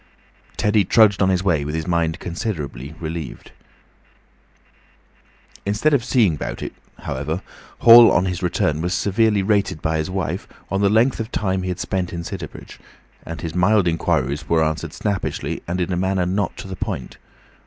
[0.57, 3.51] Teddy trudged on his way with his mind considerably relieved.
[5.63, 7.43] Instead of "seeing 'bout it," however,
[7.81, 11.61] Hall on his return was severely rated by his wife on the length of time
[11.61, 12.79] he had spent in Sidderbridge,
[13.27, 17.17] and his mild inquiries were answered snappishly and in a manner not to the point.